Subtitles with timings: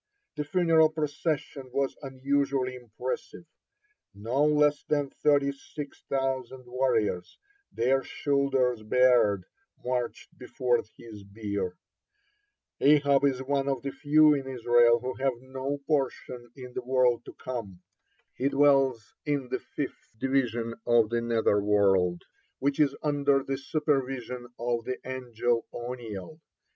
[0.35, 3.45] (44) The funeral procession was unusually impressive;
[4.15, 7.37] no less than thirty six thousand warriors,
[7.71, 9.43] their shoulders bared,
[9.85, 11.77] marched before his bier.
[12.79, 16.81] (45) Ahab is one of the few in Israel who have no portion in the
[16.81, 17.79] world to come.
[18.37, 22.23] (46) He dwells in the fifth division of the nether world,
[22.57, 26.39] which is under the supervision of the angel Oniel.